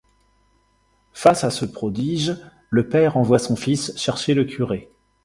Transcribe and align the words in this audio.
Face 1.13 1.43
à 1.43 1.51
ce 1.51 1.63
prodige, 1.63 2.35
le 2.71 2.89
père 2.89 3.17
envoie 3.17 3.37
son 3.37 3.55
fils 3.55 3.95
chercher 3.97 4.33
le 4.33 4.45
curé. 4.45 4.91